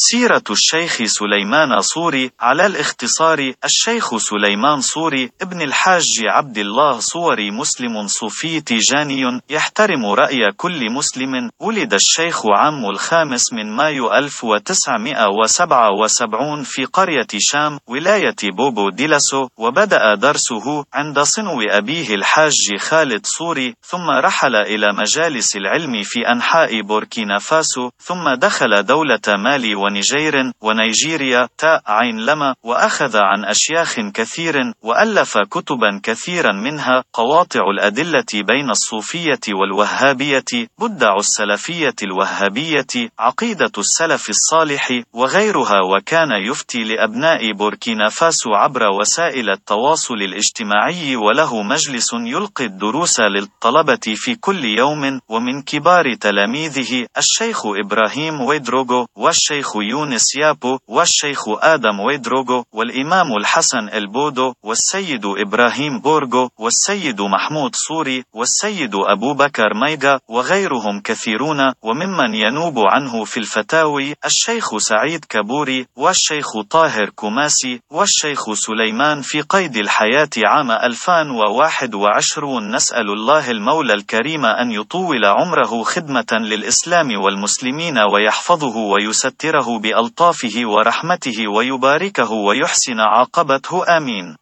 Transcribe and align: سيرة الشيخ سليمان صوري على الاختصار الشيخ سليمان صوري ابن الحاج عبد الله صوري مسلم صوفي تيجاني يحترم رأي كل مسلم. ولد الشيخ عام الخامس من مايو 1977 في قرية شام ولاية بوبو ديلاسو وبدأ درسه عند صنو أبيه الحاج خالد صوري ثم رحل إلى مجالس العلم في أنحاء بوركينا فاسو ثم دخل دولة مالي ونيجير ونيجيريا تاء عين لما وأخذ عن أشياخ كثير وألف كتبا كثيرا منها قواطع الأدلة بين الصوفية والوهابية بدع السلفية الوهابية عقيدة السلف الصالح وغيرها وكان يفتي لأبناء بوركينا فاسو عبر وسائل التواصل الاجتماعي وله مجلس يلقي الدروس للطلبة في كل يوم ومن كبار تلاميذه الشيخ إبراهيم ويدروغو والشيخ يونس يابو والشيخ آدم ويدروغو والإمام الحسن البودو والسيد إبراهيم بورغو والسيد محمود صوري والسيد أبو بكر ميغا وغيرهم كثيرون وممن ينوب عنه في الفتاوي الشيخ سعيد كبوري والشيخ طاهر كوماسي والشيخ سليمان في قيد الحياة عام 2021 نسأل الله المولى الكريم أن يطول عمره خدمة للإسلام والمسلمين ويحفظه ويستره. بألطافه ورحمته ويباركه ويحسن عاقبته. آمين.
سيرة 0.00 0.42
الشيخ 0.50 1.04
سليمان 1.04 1.80
صوري 1.80 2.30
على 2.40 2.66
الاختصار 2.66 3.52
الشيخ 3.64 4.16
سليمان 4.16 4.80
صوري 4.80 5.30
ابن 5.42 5.62
الحاج 5.62 6.20
عبد 6.24 6.58
الله 6.58 7.00
صوري 7.00 7.50
مسلم 7.50 8.06
صوفي 8.06 8.60
تيجاني 8.60 9.40
يحترم 9.50 10.06
رأي 10.06 10.52
كل 10.56 10.92
مسلم. 10.92 11.50
ولد 11.60 11.94
الشيخ 11.94 12.46
عام 12.46 12.90
الخامس 12.90 13.52
من 13.52 13.76
مايو 13.76 14.14
1977 14.14 16.62
في 16.62 16.84
قرية 16.84 17.26
شام 17.38 17.78
ولاية 17.86 18.36
بوبو 18.56 18.90
ديلاسو 18.90 19.48
وبدأ 19.56 20.14
درسه 20.14 20.84
عند 20.94 21.20
صنو 21.20 21.60
أبيه 21.70 22.14
الحاج 22.14 22.76
خالد 22.76 23.26
صوري 23.26 23.74
ثم 23.82 24.10
رحل 24.10 24.56
إلى 24.56 24.92
مجالس 24.92 25.56
العلم 25.56 26.02
في 26.02 26.28
أنحاء 26.32 26.80
بوركينا 26.80 27.38
فاسو 27.38 27.90
ثم 28.02 28.34
دخل 28.34 28.82
دولة 28.82 29.20
مالي 29.28 29.87
ونيجير 29.88 30.52
ونيجيريا 30.60 31.48
تاء 31.58 31.82
عين 31.86 32.20
لما 32.26 32.54
وأخذ 32.62 33.16
عن 33.16 33.44
أشياخ 33.44 34.00
كثير 34.00 34.54
وألف 34.82 35.38
كتبا 35.38 36.00
كثيرا 36.02 36.52
منها 36.52 37.04
قواطع 37.12 37.60
الأدلة 37.70 38.26
بين 38.34 38.70
الصوفية 38.70 39.40
والوهابية 39.48 40.68
بدع 40.78 41.16
السلفية 41.16 41.94
الوهابية 42.02 42.86
عقيدة 43.18 43.72
السلف 43.78 44.30
الصالح 44.30 45.02
وغيرها 45.12 45.80
وكان 45.80 46.30
يفتي 46.50 46.84
لأبناء 46.84 47.52
بوركينا 47.52 48.08
فاسو 48.08 48.54
عبر 48.54 48.82
وسائل 49.00 49.50
التواصل 49.50 50.14
الاجتماعي 50.14 51.16
وله 51.16 51.62
مجلس 51.62 52.10
يلقي 52.14 52.64
الدروس 52.64 53.20
للطلبة 53.20 54.14
في 54.14 54.34
كل 54.34 54.64
يوم 54.64 55.20
ومن 55.28 55.62
كبار 55.62 56.14
تلاميذه 56.14 57.06
الشيخ 57.18 57.66
إبراهيم 57.66 58.40
ويدروغو 58.40 59.06
والشيخ 59.16 59.77
يونس 59.82 60.36
يابو 60.36 60.78
والشيخ 60.88 61.48
آدم 61.48 62.00
ويدروغو 62.00 62.64
والإمام 62.72 63.26
الحسن 63.40 63.88
البودو 63.88 64.52
والسيد 64.62 65.26
إبراهيم 65.26 66.00
بورغو 66.00 66.50
والسيد 66.58 67.20
محمود 67.20 67.76
صوري 67.76 68.24
والسيد 68.34 68.94
أبو 68.94 69.34
بكر 69.34 69.74
ميغا 69.74 70.20
وغيرهم 70.28 71.00
كثيرون 71.04 71.72
وممن 71.82 72.34
ينوب 72.34 72.78
عنه 72.78 73.24
في 73.24 73.40
الفتاوي 73.40 74.14
الشيخ 74.24 74.76
سعيد 74.76 75.24
كبوري 75.24 75.86
والشيخ 75.96 76.60
طاهر 76.70 77.10
كوماسي 77.10 77.80
والشيخ 77.90 78.52
سليمان 78.52 79.20
في 79.22 79.40
قيد 79.40 79.76
الحياة 79.76 80.28
عام 80.44 80.70
2021 80.70 82.74
نسأل 82.74 83.10
الله 83.10 83.50
المولى 83.50 83.94
الكريم 83.94 84.44
أن 84.44 84.72
يطول 84.72 85.24
عمره 85.24 85.82
خدمة 85.82 86.26
للإسلام 86.32 87.08
والمسلمين 87.24 87.98
ويحفظه 87.98 88.76
ويستره. 88.76 89.67
بألطافه 89.76 90.56
ورحمته 90.64 91.48
ويباركه 91.48 92.30
ويحسن 92.32 93.00
عاقبته. 93.00 93.96
آمين. 93.96 94.38